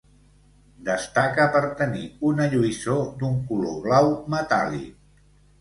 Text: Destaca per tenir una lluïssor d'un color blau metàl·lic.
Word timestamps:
Destaca 0.87 1.45
per 1.57 1.61
tenir 1.83 2.01
una 2.31 2.49
lluïssor 2.55 3.05
d'un 3.21 3.39
color 3.53 3.79
blau 3.87 4.11
metàl·lic. 4.37 5.01